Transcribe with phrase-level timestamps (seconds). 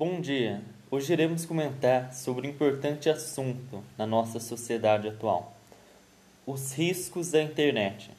[0.00, 0.62] Bom dia!
[0.90, 5.54] Hoje iremos comentar sobre um importante assunto na nossa sociedade atual:
[6.46, 8.10] os riscos da internet.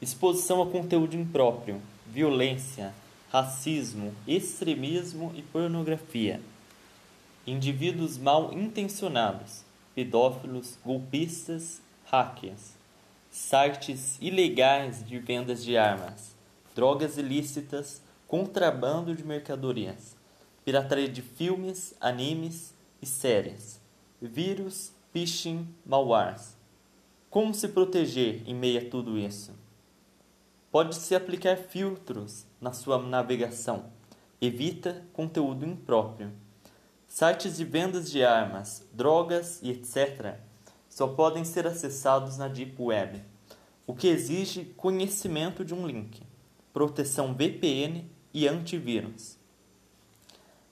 [0.00, 2.94] Exposição a conteúdo impróprio, violência,
[3.30, 6.40] racismo, extremismo e pornografia.
[7.46, 12.72] Indivíduos mal intencionados, pedófilos, golpistas, hackers,
[13.30, 16.34] sites ilegais de vendas de armas,
[16.74, 20.16] drogas ilícitas, contrabando de mercadorias
[20.66, 23.80] pirataria de filmes, animes e séries,
[24.20, 26.56] vírus, phishing, malwares.
[27.30, 29.52] Como se proteger em meio a tudo isso?
[30.72, 33.84] Pode-se aplicar filtros na sua navegação.
[34.40, 36.32] Evita conteúdo impróprio.
[37.06, 40.34] Sites de vendas de armas, drogas e etc.
[40.88, 43.22] só podem ser acessados na Deep Web,
[43.86, 46.20] o que exige conhecimento de um link,
[46.72, 49.38] proteção VPN e antivírus.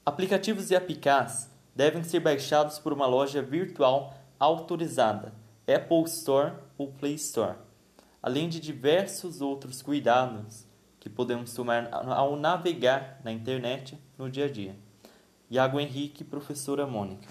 [0.07, 5.33] Aplicativos e APKs devem ser baixados por uma loja virtual autorizada,
[5.67, 7.57] Apple Store ou Play Store,
[8.23, 10.67] além de diversos outros cuidados
[11.01, 14.77] que podemos tomar ao navegar na internet no dia a dia.
[15.51, 17.29] Iago Henrique, professora Mônica.